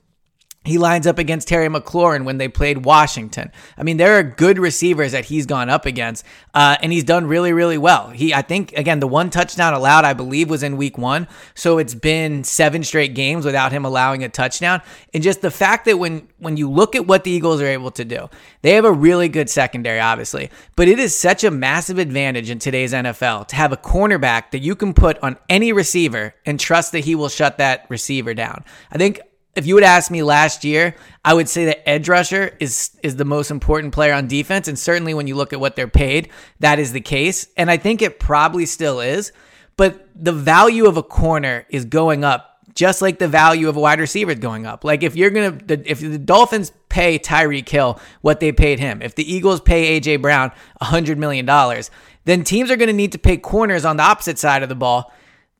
He 0.68 0.78
lines 0.78 1.06
up 1.06 1.18
against 1.18 1.48
Terry 1.48 1.68
McLaurin 1.68 2.24
when 2.24 2.38
they 2.38 2.48
played 2.48 2.84
Washington. 2.84 3.50
I 3.76 3.82
mean, 3.82 3.96
there 3.96 4.18
are 4.18 4.22
good 4.22 4.58
receivers 4.58 5.12
that 5.12 5.24
he's 5.24 5.46
gone 5.46 5.68
up 5.70 5.86
against, 5.86 6.24
uh, 6.54 6.76
and 6.82 6.92
he's 6.92 7.04
done 7.04 7.26
really, 7.26 7.52
really 7.52 7.78
well. 7.78 8.10
He, 8.10 8.34
I 8.34 8.42
think, 8.42 8.72
again, 8.74 9.00
the 9.00 9.08
one 9.08 9.30
touchdown 9.30 9.74
allowed, 9.74 10.04
I 10.04 10.12
believe, 10.12 10.50
was 10.50 10.62
in 10.62 10.76
Week 10.76 10.98
One. 10.98 11.26
So 11.54 11.78
it's 11.78 11.94
been 11.94 12.44
seven 12.44 12.84
straight 12.84 13.14
games 13.14 13.44
without 13.44 13.72
him 13.72 13.84
allowing 13.84 14.22
a 14.24 14.28
touchdown. 14.28 14.82
And 15.14 15.22
just 15.22 15.40
the 15.40 15.50
fact 15.50 15.86
that 15.86 15.98
when 15.98 16.28
when 16.38 16.56
you 16.56 16.70
look 16.70 16.94
at 16.94 17.06
what 17.06 17.24
the 17.24 17.30
Eagles 17.30 17.60
are 17.60 17.66
able 17.66 17.90
to 17.92 18.04
do, 18.04 18.28
they 18.62 18.74
have 18.74 18.84
a 18.84 18.92
really 18.92 19.28
good 19.28 19.50
secondary, 19.50 20.00
obviously, 20.00 20.50
but 20.76 20.88
it 20.88 20.98
is 20.98 21.16
such 21.16 21.44
a 21.44 21.50
massive 21.50 21.98
advantage 21.98 22.50
in 22.50 22.58
today's 22.58 22.92
NFL 22.92 23.48
to 23.48 23.56
have 23.56 23.72
a 23.72 23.76
cornerback 23.76 24.50
that 24.52 24.60
you 24.60 24.76
can 24.76 24.94
put 24.94 25.18
on 25.22 25.36
any 25.48 25.72
receiver 25.72 26.34
and 26.46 26.60
trust 26.60 26.92
that 26.92 27.00
he 27.00 27.14
will 27.14 27.28
shut 27.28 27.58
that 27.58 27.86
receiver 27.88 28.34
down. 28.34 28.64
I 28.92 28.98
think 28.98 29.20
if 29.58 29.66
you 29.66 29.74
would 29.74 29.84
ask 29.84 30.08
me 30.08 30.22
last 30.22 30.64
year, 30.64 30.94
I 31.24 31.34
would 31.34 31.48
say 31.48 31.64
that 31.64 31.86
edge 31.86 32.08
rusher 32.08 32.56
is 32.60 32.96
is 33.02 33.16
the 33.16 33.24
most 33.24 33.50
important 33.50 33.92
player 33.92 34.14
on 34.14 34.28
defense, 34.28 34.68
and 34.68 34.78
certainly 34.78 35.14
when 35.14 35.26
you 35.26 35.34
look 35.34 35.52
at 35.52 35.58
what 35.58 35.74
they're 35.74 35.88
paid, 35.88 36.30
that 36.60 36.78
is 36.78 36.92
the 36.92 37.00
case. 37.00 37.48
And 37.56 37.68
I 37.68 37.76
think 37.76 38.00
it 38.00 38.20
probably 38.20 38.66
still 38.66 39.00
is. 39.00 39.32
But 39.76 40.08
the 40.14 40.32
value 40.32 40.86
of 40.86 40.96
a 40.96 41.02
corner 41.02 41.66
is 41.70 41.84
going 41.84 42.22
up, 42.24 42.60
just 42.74 43.02
like 43.02 43.18
the 43.18 43.26
value 43.26 43.68
of 43.68 43.76
a 43.76 43.80
wide 43.80 43.98
receiver 43.98 44.30
is 44.30 44.38
going 44.38 44.64
up. 44.64 44.84
Like 44.84 45.02
if 45.02 45.16
you're 45.16 45.30
gonna, 45.30 45.58
if 45.68 45.98
the 46.00 46.18
Dolphins 46.18 46.72
pay 46.88 47.18
Tyreek 47.18 47.68
Hill 47.68 48.00
what 48.20 48.38
they 48.38 48.52
paid 48.52 48.78
him, 48.78 49.02
if 49.02 49.16
the 49.16 49.30
Eagles 49.30 49.60
pay 49.60 50.00
AJ 50.00 50.22
Brown 50.22 50.52
hundred 50.80 51.18
million 51.18 51.46
dollars, 51.46 51.90
then 52.26 52.44
teams 52.44 52.70
are 52.70 52.76
to 52.76 52.92
need 52.92 53.10
to 53.12 53.18
pay 53.18 53.36
corners 53.36 53.84
on 53.84 53.96
the 53.96 54.04
opposite 54.04 54.38
side 54.38 54.62
of 54.62 54.68
the 54.68 54.76
ball 54.76 55.12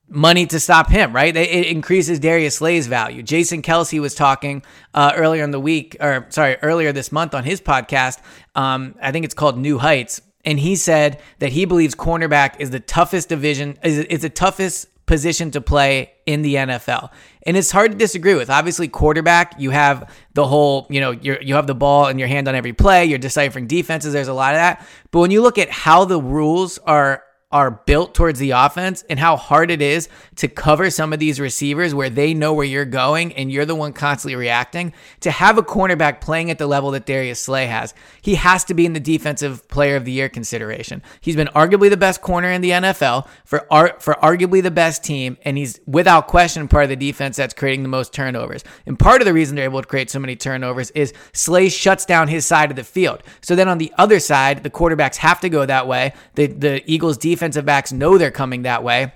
money 0.09 0.47
to 0.47 0.59
stop 0.59 0.91
him, 0.91 1.15
right? 1.15 1.37
It 1.37 1.67
increases 1.67 2.19
Darius 2.19 2.57
Slay's 2.57 2.87
value. 2.87 3.23
Jason 3.23 3.63
Kelce 3.63 4.01
was 4.01 4.15
talking 4.15 4.63
uh, 4.95 5.13
earlier 5.15 5.45
in 5.45 5.51
the 5.51 5.61
week, 5.61 5.97
or 6.01 6.27
sorry, 6.31 6.57
earlier 6.63 6.93
this 6.93 7.13
month 7.13 7.35
on 7.35 7.45
his 7.45 7.61
podcast. 7.61 8.21
Um, 8.55 8.95
I 9.03 9.13
think 9.13 9.25
it's 9.25 9.35
called 9.35 9.59
New 9.59 9.79
Heights. 9.79 10.21
and 10.45 10.59
he 10.59 10.77
said 10.77 11.21
that 11.41 11.53
he 11.53 11.65
believes 11.65 11.95
cornerback 11.95 12.59
is 12.59 12.71
the 12.71 12.81
toughest 12.81 13.29
division, 13.29 13.79
is, 13.83 13.99
is 13.99 14.23
the 14.23 14.31
toughest 14.31 14.89
position 15.09 15.51
to 15.51 15.61
play 15.61 16.13
in 16.27 16.43
the 16.43 16.55
NFL. 16.55 17.11
And 17.45 17.57
it's 17.57 17.71
hard 17.71 17.93
to 17.93 17.99
disagree 17.99 18.35
with. 18.35 18.51
Obviously, 18.51 18.89
quarterback, 18.89 19.55
you 19.59 19.71
have 19.71 20.13
the 20.35 20.47
whole, 20.47 20.87
you 20.91 21.01
know, 21.01 21.11
you 21.11 21.39
you 21.41 21.55
have 21.55 21.67
the 21.67 21.75
ball 21.75 22.07
in 22.07 22.19
your 22.19 22.29
hand 22.29 22.47
on 22.47 22.55
every 22.55 22.75
play, 22.75 23.07
you're 23.07 23.19
deciphering 23.19 23.67
defenses, 23.67 24.13
there's 24.13 24.29
a 24.29 24.35
lot 24.35 24.55
of 24.55 24.59
that. 24.59 24.87
But 25.11 25.21
when 25.21 25.31
you 25.31 25.43
look 25.43 25.59
at 25.59 25.71
how 25.71 26.05
the 26.05 26.21
rules 26.21 26.79
are 26.79 27.23
are 27.51 27.71
built 27.71 28.15
towards 28.15 28.39
the 28.39 28.51
offense 28.51 29.03
and 29.09 29.19
how 29.19 29.35
hard 29.35 29.71
it 29.71 29.81
is 29.81 30.07
to 30.37 30.47
cover 30.47 30.91
some 30.91 31.15
of 31.15 31.19
these 31.19 31.41
receivers 31.41 31.95
where 31.95 32.11
they 32.11 32.35
know 32.35 32.53
where 32.53 32.67
you're 32.67 32.85
going 32.85 33.33
and 33.33 33.51
you're 33.51 33.65
the 33.65 33.75
one 33.75 33.95
constantly 33.95 34.37
reacting. 34.37 34.93
To 35.21 35.31
have 35.31 35.57
a 35.57 35.63
cornerback 35.63 36.21
playing 36.21 36.51
at 36.51 36.59
the 36.59 36.67
level 36.67 36.91
that 36.91 37.07
Darius 37.07 37.41
Slay 37.41 37.67
has, 37.67 37.95
he 38.21 38.35
has 38.35 38.65
to 38.65 38.75
be 38.75 38.85
in 38.85 38.93
the 38.93 39.01
defensive 39.01 39.67
player 39.69 39.97
of 39.97 40.05
the 40.05 40.13
year 40.13 40.29
consideration. 40.29 41.03
He's 41.23 41.37
been 41.37 41.49
arguably 41.49 41.89
the 41.89 41.97
best 41.97 42.21
corner 42.21 42.51
in 42.51 42.61
the 42.61 42.71
NFL 42.71 43.27
for 43.47 43.67
for 43.99 44.15
arguably 44.23 44.63
the 44.63 44.71
best 44.71 45.03
team, 45.03 45.39
and 45.43 45.57
he's 45.57 45.81
without 45.87 46.29
question 46.29 46.69
part 46.69 46.85
of 46.85 46.91
the 46.91 46.97
defense 46.97 47.37
that's 47.37 47.55
creating 47.55 47.83
the 47.83 47.89
most 47.89 48.13
turnovers. 48.13 48.63
And 48.85 48.99
part 48.99 49.23
of 49.23 49.27
the 49.27 49.33
reason 49.33 49.57
they're 49.57 49.65
able 49.65 49.81
to 49.81 49.89
create 49.89 50.11
so 50.11 50.19
many 50.19 50.37
turnovers 50.37 50.91
is 50.91 51.15
Slay 51.33 51.71
shuts 51.71 52.05
down 52.05 52.29
his 52.29 52.45
side 52.45 52.69
of 52.69 52.77
the 52.77 52.85
field. 52.85 53.23
So 53.41 53.57
then 53.57 53.69
on 53.69 53.79
the 53.79 53.93
other 53.97 54.21
side, 54.21 54.63
the 54.63 54.71
quarterbacks 54.71 55.17
have 55.17 55.41
to 55.41 55.49
go 55.49 55.65
that 55.65 55.87
way. 55.87 56.13
The 56.35 56.49
the 56.49 56.83
Eagles 56.91 57.17
defense 57.17 57.38
defensive 57.39 57.65
backs 57.65 57.93
know 57.93 58.19
they're 58.19 58.33
coming 58.33 58.63
that 58.63 58.83
way. 58.83 59.13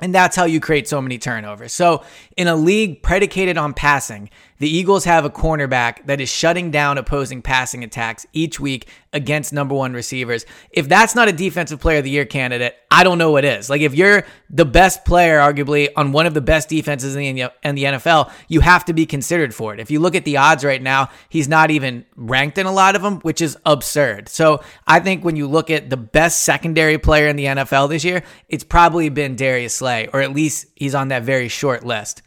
And 0.00 0.14
that's 0.14 0.36
how 0.36 0.44
you 0.44 0.60
create 0.60 0.86
so 0.86 1.02
many 1.02 1.18
turnovers. 1.18 1.72
So, 1.72 2.04
in 2.36 2.46
a 2.46 2.54
league 2.54 3.02
predicated 3.02 3.58
on 3.58 3.74
passing, 3.74 4.30
the 4.58 4.68
Eagles 4.68 5.04
have 5.04 5.24
a 5.24 5.30
cornerback 5.30 6.06
that 6.06 6.20
is 6.20 6.28
shutting 6.28 6.70
down 6.70 6.98
opposing 6.98 7.42
passing 7.42 7.84
attacks 7.84 8.26
each 8.32 8.58
week 8.58 8.88
against 9.12 9.52
number 9.52 9.74
one 9.74 9.92
receivers. 9.92 10.44
If 10.70 10.88
that's 10.88 11.14
not 11.14 11.28
a 11.28 11.32
defensive 11.32 11.80
player 11.80 11.98
of 11.98 12.04
the 12.04 12.10
year 12.10 12.24
candidate, 12.24 12.76
I 12.90 13.04
don't 13.04 13.18
know 13.18 13.30
what 13.30 13.44
is. 13.44 13.70
Like 13.70 13.80
if 13.80 13.94
you're 13.94 14.24
the 14.50 14.64
best 14.64 15.04
player, 15.04 15.38
arguably 15.38 15.88
on 15.96 16.12
one 16.12 16.26
of 16.26 16.34
the 16.34 16.40
best 16.40 16.68
defenses 16.68 17.14
in 17.14 17.36
the, 17.36 17.50
NFL, 17.62 18.30
you 18.48 18.60
have 18.60 18.84
to 18.86 18.92
be 18.92 19.06
considered 19.06 19.54
for 19.54 19.72
it. 19.72 19.80
If 19.80 19.90
you 19.90 20.00
look 20.00 20.14
at 20.14 20.24
the 20.24 20.36
odds 20.36 20.64
right 20.64 20.82
now, 20.82 21.10
he's 21.28 21.48
not 21.48 21.70
even 21.70 22.04
ranked 22.16 22.58
in 22.58 22.66
a 22.66 22.72
lot 22.72 22.96
of 22.96 23.02
them, 23.02 23.20
which 23.20 23.40
is 23.40 23.56
absurd. 23.64 24.28
So 24.28 24.62
I 24.86 25.00
think 25.00 25.24
when 25.24 25.36
you 25.36 25.46
look 25.46 25.70
at 25.70 25.90
the 25.90 25.96
best 25.96 26.40
secondary 26.40 26.98
player 26.98 27.28
in 27.28 27.36
the 27.36 27.44
NFL 27.44 27.88
this 27.88 28.04
year, 28.04 28.22
it's 28.48 28.64
probably 28.64 29.08
been 29.08 29.36
Darius 29.36 29.74
Slay, 29.74 30.08
or 30.12 30.20
at 30.20 30.32
least 30.32 30.66
he's 30.74 30.94
on 30.94 31.08
that 31.08 31.22
very 31.22 31.48
short 31.48 31.84
list. 31.84 32.22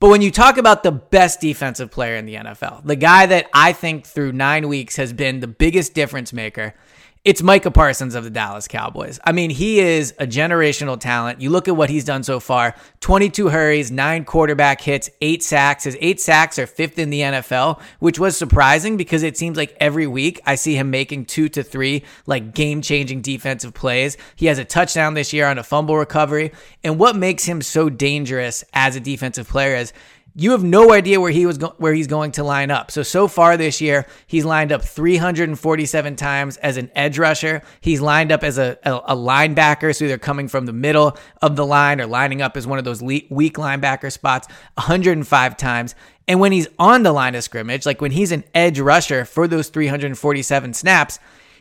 But 0.00 0.08
when 0.08 0.22
you 0.22 0.30
talk 0.30 0.56
about 0.56 0.82
the 0.82 0.92
best 0.92 1.42
defensive 1.42 1.90
player 1.90 2.16
in 2.16 2.24
the 2.24 2.36
NFL, 2.36 2.86
the 2.86 2.96
guy 2.96 3.26
that 3.26 3.48
I 3.52 3.74
think 3.74 4.06
through 4.06 4.32
nine 4.32 4.66
weeks 4.66 4.96
has 4.96 5.12
been 5.12 5.40
the 5.40 5.46
biggest 5.46 5.92
difference 5.92 6.32
maker, 6.32 6.74
it's 7.22 7.42
Micah 7.42 7.70
Parsons 7.70 8.14
of 8.14 8.24
the 8.24 8.30
Dallas 8.30 8.66
Cowboys. 8.66 9.20
I 9.22 9.32
mean, 9.32 9.50
he 9.50 9.78
is 9.78 10.14
a 10.18 10.26
generational 10.26 10.98
talent. 10.98 11.42
You 11.42 11.50
look 11.50 11.68
at 11.68 11.76
what 11.76 11.90
he's 11.90 12.04
done 12.04 12.22
so 12.22 12.40
far 12.40 12.74
22 13.00 13.50
hurries, 13.50 13.90
nine 13.90 14.24
quarterback 14.24 14.80
hits, 14.80 15.10
eight 15.20 15.42
sacks. 15.42 15.84
His 15.84 15.98
eight 16.00 16.18
sacks 16.18 16.58
are 16.58 16.66
fifth 16.66 16.98
in 16.98 17.10
the 17.10 17.20
NFL, 17.20 17.78
which 17.98 18.18
was 18.18 18.38
surprising 18.38 18.96
because 18.96 19.22
it 19.22 19.36
seems 19.36 19.58
like 19.58 19.76
every 19.80 20.06
week 20.06 20.40
I 20.46 20.54
see 20.54 20.76
him 20.76 20.90
making 20.90 21.26
two 21.26 21.50
to 21.50 21.62
three 21.62 22.04
like 22.24 22.54
game 22.54 22.80
changing 22.80 23.20
defensive 23.20 23.74
plays. 23.74 24.16
He 24.34 24.46
has 24.46 24.58
a 24.58 24.64
touchdown 24.64 25.12
this 25.12 25.34
year 25.34 25.46
on 25.46 25.58
a 25.58 25.62
fumble 25.62 25.98
recovery. 25.98 26.52
And 26.82 26.98
what 26.98 27.16
makes 27.16 27.44
him 27.44 27.60
so 27.60 27.90
dangerous 27.90 28.64
as 28.72 28.96
a 28.96 29.00
defensive 29.00 29.46
player 29.46 29.76
is 29.76 29.92
you 30.34 30.52
have 30.52 30.62
no 30.62 30.92
idea 30.92 31.20
where 31.20 31.30
he 31.30 31.44
was 31.46 31.58
go- 31.58 31.74
where 31.78 31.92
he's 31.92 32.06
going 32.06 32.32
to 32.32 32.44
line 32.44 32.70
up. 32.70 32.90
So 32.90 33.02
so 33.02 33.26
far 33.28 33.56
this 33.56 33.80
year, 33.80 34.06
he's 34.26 34.44
lined 34.44 34.72
up 34.72 34.82
347 34.82 36.16
times 36.16 36.56
as 36.58 36.76
an 36.76 36.90
edge 36.94 37.18
rusher. 37.18 37.62
He's 37.80 38.00
lined 38.00 38.30
up 38.32 38.44
as 38.44 38.58
a, 38.58 38.78
a, 38.84 38.94
a 39.08 39.16
linebacker, 39.16 39.94
so 39.94 40.04
either 40.04 40.18
coming 40.18 40.48
from 40.48 40.66
the 40.66 40.72
middle 40.72 41.16
of 41.42 41.56
the 41.56 41.66
line 41.66 42.00
or 42.00 42.06
lining 42.06 42.42
up 42.42 42.56
as 42.56 42.66
one 42.66 42.78
of 42.78 42.84
those 42.84 43.02
le- 43.02 43.20
weak 43.30 43.56
linebacker 43.56 44.12
spots 44.12 44.46
105 44.74 45.56
times. 45.56 45.94
And 46.28 46.38
when 46.38 46.52
he's 46.52 46.68
on 46.78 47.02
the 47.02 47.12
line 47.12 47.34
of 47.34 47.42
scrimmage, 47.42 47.84
like 47.84 48.00
when 48.00 48.12
he's 48.12 48.30
an 48.30 48.44
edge 48.54 48.78
rusher 48.78 49.24
for 49.24 49.48
those 49.48 49.68
347 49.68 50.74
snaps, 50.74 51.18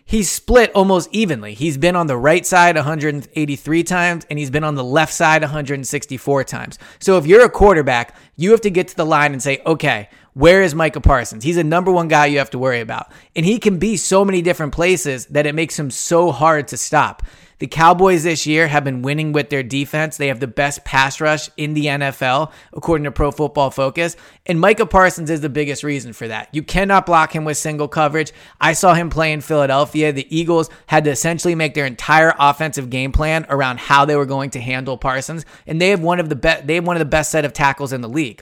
he's 0.09 0.29
split 0.29 0.71
almost 0.73 1.07
evenly. 1.11 1.53
He's 1.53 1.77
been 1.77 1.95
on 1.95 2.07
the 2.07 2.17
right 2.17 2.43
side 2.43 2.75
183 2.75 3.83
times 3.83 4.25
and 4.27 4.39
he's 4.39 4.49
been 4.49 4.63
on 4.63 4.73
the 4.73 4.83
left 4.83 5.13
side 5.13 5.43
164 5.43 6.43
times. 6.45 6.79
So 6.97 7.19
if 7.19 7.27
you're 7.27 7.45
a 7.45 7.49
quarterback, 7.49 8.15
you 8.35 8.49
have 8.49 8.61
to 8.61 8.71
get 8.71 8.87
to 8.87 8.95
the 8.95 9.05
line 9.05 9.33
and 9.33 9.41
say, 9.41 9.61
okay, 9.67 10.09
where 10.33 10.63
is 10.63 10.73
Micah 10.73 10.99
Parsons? 10.99 11.43
He's 11.43 11.57
a 11.57 11.63
number 11.63 11.91
one 11.91 12.07
guy 12.07 12.25
you 12.25 12.39
have 12.39 12.49
to 12.51 12.57
worry 12.57 12.79
about. 12.79 13.11
And 13.35 13.45
he 13.45 13.59
can 13.59 13.77
be 13.77 13.97
so 13.97 14.25
many 14.25 14.41
different 14.41 14.73
places 14.73 15.27
that 15.27 15.45
it 15.45 15.53
makes 15.53 15.77
him 15.77 15.91
so 15.91 16.31
hard 16.31 16.67
to 16.69 16.77
stop. 16.77 17.21
The 17.59 17.67
Cowboys 17.67 18.23
this 18.23 18.47
year 18.47 18.67
have 18.67 18.85
been 18.85 19.01
winning 19.01 19.33
with 19.33 19.49
their 19.49 19.63
defense. 19.63 20.15
They 20.15 20.27
have 20.27 20.39
the 20.39 20.47
best 20.47 20.85
pass 20.85 21.19
rush 21.19 21.49
in 21.57 21.73
the 21.73 21.87
NFL, 21.87 22.51
according 22.71 23.03
to 23.03 23.11
Pro 23.11 23.31
Football 23.31 23.69
Focus. 23.69 24.15
And 24.45 24.61
Micah 24.61 24.85
Parsons 24.85 25.29
is 25.29 25.41
the 25.41 25.49
biggest 25.49 25.83
reason 25.83 26.13
for 26.13 26.29
that. 26.29 26.47
You 26.53 26.63
cannot 26.63 27.05
block 27.05 27.35
him 27.35 27.43
with 27.43 27.57
single 27.57 27.89
coverage. 27.89 28.31
I 28.61 28.71
saw 28.71 28.93
him 28.93 29.09
play 29.09 29.33
in 29.33 29.41
Philadelphia. 29.41 30.13
The 30.13 30.33
Eagles 30.35 30.69
had 30.87 31.03
to 31.03 31.11
essentially 31.11 31.53
make 31.53 31.73
their 31.73 31.85
entire 31.85 32.33
offensive 32.39 32.89
game 32.89 33.11
plan 33.11 33.45
around 33.49 33.79
how 33.79 34.05
they 34.05 34.15
were 34.15 34.25
going 34.25 34.51
to 34.51 34.61
handle 34.61 34.97
Parsons. 34.97 35.45
And 35.67 35.81
they 35.81 35.89
have 35.89 36.01
one 36.01 36.21
of 36.21 36.29
the 36.29 36.35
best 36.35 36.65
they 36.65 36.75
have 36.75 36.87
one 36.87 36.95
of 36.95 36.99
the 36.99 37.05
best 37.05 37.29
set 37.29 37.43
of 37.43 37.51
tackles 37.51 37.91
in 37.91 37.99
the 37.99 38.09
league. 38.09 38.41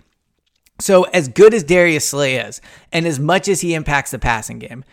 So, 0.79 1.03
as 1.05 1.27
good 1.27 1.55
as 1.55 1.63
Darius 1.63 2.07
Slay 2.07 2.35
is, 2.35 2.61
and 2.91 3.07
as 3.07 3.19
much 3.19 3.47
as 3.47 3.61
he 3.61 3.73
impacts 3.73 4.11
the 4.11 4.19
passing 4.19 4.59
game, 4.59 4.83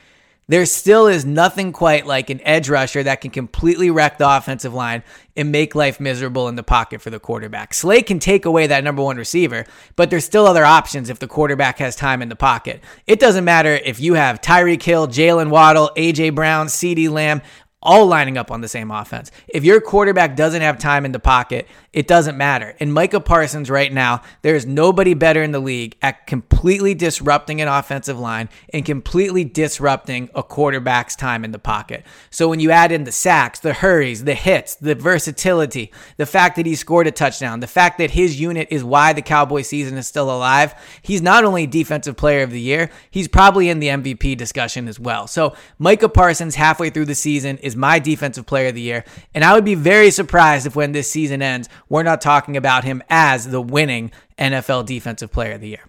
there 0.47 0.67
still 0.67 1.07
is 1.07 1.25
nothing 1.25 1.73
quite 1.73 2.07
like 2.07 2.31
an 2.31 2.41
edge 2.43 2.69
rusher 2.69 3.03
that 3.03 3.21
can 3.21 3.31
completely 3.31 3.91
wreck 3.91 4.19
the 4.19 4.29
offensive 4.29 4.75
line 4.75 5.03
and 5.37 5.51
make 5.51 5.75
life 5.75 5.99
miserable 5.99 6.49
in 6.49 6.57
the 6.57 6.63
pocket 6.63 7.01
for 7.01 7.11
the 7.11 7.19
quarterback. 7.19 7.75
Slay 7.75 8.03
can 8.03 8.19
take 8.19 8.45
away 8.45 8.67
that 8.67 8.85
number 8.85 9.03
one 9.03 9.17
receiver, 9.17 9.65
but 9.97 10.11
there's 10.11 10.25
still 10.25 10.47
other 10.47 10.65
options 10.65 11.11
if 11.11 11.19
the 11.19 11.27
quarterback 11.27 11.79
has 11.79 11.97
time 11.97 12.23
in 12.23 12.29
the 12.29 12.37
pocket. 12.37 12.83
It 13.07 13.19
doesn't 13.21 13.45
matter 13.45 13.73
if 13.73 14.01
you 14.01 14.15
have 14.15 14.41
Tyreek 14.41 14.83
Hill, 14.83 15.09
Jaylen 15.09 15.51
Waddle, 15.51 15.91
AJ 15.97 16.35
Brown, 16.35 16.67
CeeDee 16.67 17.11
Lamb, 17.11 17.43
all 17.85 18.07
lining 18.07 18.39
up 18.39 18.51
on 18.51 18.63
the 18.63 18.69
same 18.69 18.91
offense. 18.91 19.31
If 19.47 19.63
your 19.63 19.81
quarterback 19.81 20.37
doesn't 20.37 20.63
have 20.63 20.79
time 20.79 21.05
in 21.05 21.13
the 21.13 21.21
pocket, 21.21 21.69
it 21.95 22.09
doesn't 22.09 22.37
matter. 22.37 22.75
And 22.81 22.93
Micah 22.93 23.21
Parsons 23.21 23.71
right 23.71 23.93
now, 23.93 24.21
there 24.43 24.57
is 24.57 24.67
nobody 24.67 25.15
better 25.15 25.45
in 25.45 25.53
the 25.53 25.61
league 25.61 25.97
at 26.03 26.27
completely 26.27 26.93
disrupting 26.93 27.61
an 27.61 27.69
offensive 27.69 28.19
line 28.19 28.49
and 28.73 28.85
completely 28.85 29.45
disrupting 29.45 30.29
a 30.35 30.43
quarterback's 30.43 31.15
time 31.15 31.45
in 31.45 31.53
the 31.53 31.59
pocket. 31.59 32.05
So 32.31 32.49
when 32.49 32.59
you 32.59 32.73
add 32.73 32.91
in 32.91 33.05
the 33.05 33.13
sacks, 33.13 33.61
the 33.61 33.75
hurries, 33.75 34.25
the 34.25 34.35
hits, 34.35 34.75
the 34.75 34.97
versatility, 34.97 35.93
the 36.17 36.27
fact 36.27 36.57
that 36.57 36.67
he 36.67 36.75
scored 36.75 37.07
a 37.07 37.13
touchdown, 37.13 37.61
the 37.61 37.69
fact 37.69 37.99
that 37.99 38.11
his 38.11 38.41
unit 38.41 38.67
is 38.73 38.83
why 38.83 39.13
the 39.13 39.23
Cowboy 39.23 39.63
season 39.63 39.97
is 39.97 40.09
still 40.09 40.35
alive, 40.35 40.75
he's 41.01 41.23
not 41.23 41.45
only 41.45 41.65
defensive 41.65 42.17
player 42.17 42.43
of 42.43 42.51
the 42.51 42.61
year, 42.61 42.91
he's 43.09 43.29
probably 43.29 43.69
in 43.69 43.79
the 43.79 43.89
MVP 43.89 44.37
discussion 44.37 44.89
as 44.89 44.99
well. 44.99 45.29
So 45.29 45.55
Micah 45.79 46.09
Parsons 46.09 46.57
halfway 46.57 46.91
through 46.91 47.05
the 47.05 47.15
season 47.15 47.59
is 47.59 47.77
my 47.77 48.01
defensive 48.01 48.47
player 48.47 48.69
of 48.69 48.75
the 48.75 48.81
year. 48.81 49.05
And 49.33 49.45
I 49.45 49.55
would 49.55 49.65
be 49.65 49.77
very 49.77 50.11
surprised 50.11 50.67
if 50.67 50.75
when 50.75 50.91
this 50.91 51.09
season 51.09 51.41
ends, 51.41 51.69
we're 51.89 52.03
not 52.03 52.21
talking 52.21 52.57
about 52.57 52.85
him 52.85 53.03
as 53.09 53.51
the 53.51 53.61
winning 53.61 54.11
NFL 54.39 54.87
Defensive 54.87 55.33
Player 55.33 55.53
of 55.53 55.61
the 55.61 55.69
Year. 55.69 55.85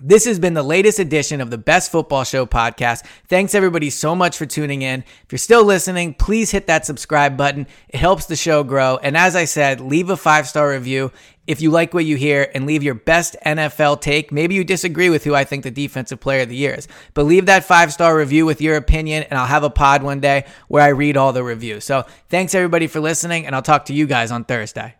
This 0.00 0.26
has 0.26 0.38
been 0.38 0.54
the 0.54 0.62
latest 0.62 1.00
edition 1.00 1.40
of 1.40 1.50
the 1.50 1.58
Best 1.58 1.90
Football 1.90 2.22
Show 2.22 2.46
podcast. 2.46 3.04
Thanks 3.26 3.52
everybody 3.52 3.90
so 3.90 4.14
much 4.14 4.36
for 4.36 4.46
tuning 4.46 4.82
in. 4.82 5.00
If 5.00 5.32
you're 5.32 5.40
still 5.40 5.64
listening, 5.64 6.14
please 6.14 6.52
hit 6.52 6.68
that 6.68 6.86
subscribe 6.86 7.36
button. 7.36 7.66
It 7.88 7.98
helps 7.98 8.26
the 8.26 8.36
show 8.36 8.62
grow. 8.62 8.98
And 9.02 9.16
as 9.16 9.34
I 9.34 9.44
said, 9.44 9.80
leave 9.80 10.08
a 10.08 10.16
five 10.16 10.46
star 10.46 10.70
review 10.70 11.10
if 11.48 11.60
you 11.60 11.72
like 11.72 11.94
what 11.94 12.04
you 12.04 12.14
hear 12.14 12.48
and 12.54 12.64
leave 12.64 12.84
your 12.84 12.94
best 12.94 13.34
NFL 13.44 14.00
take. 14.00 14.30
Maybe 14.30 14.54
you 14.54 14.62
disagree 14.62 15.10
with 15.10 15.24
who 15.24 15.34
I 15.34 15.42
think 15.42 15.64
the 15.64 15.70
defensive 15.72 16.20
player 16.20 16.42
of 16.42 16.48
the 16.48 16.54
year 16.54 16.74
is, 16.74 16.86
but 17.14 17.24
leave 17.24 17.46
that 17.46 17.64
five 17.64 17.92
star 17.92 18.16
review 18.16 18.46
with 18.46 18.60
your 18.60 18.76
opinion 18.76 19.24
and 19.24 19.36
I'll 19.36 19.46
have 19.46 19.64
a 19.64 19.70
pod 19.70 20.04
one 20.04 20.20
day 20.20 20.44
where 20.68 20.82
I 20.84 20.88
read 20.88 21.16
all 21.16 21.32
the 21.32 21.42
reviews. 21.42 21.82
So 21.82 22.04
thanks 22.28 22.54
everybody 22.54 22.86
for 22.86 23.00
listening 23.00 23.46
and 23.46 23.54
I'll 23.56 23.62
talk 23.62 23.86
to 23.86 23.94
you 23.94 24.06
guys 24.06 24.30
on 24.30 24.44
Thursday. 24.44 24.94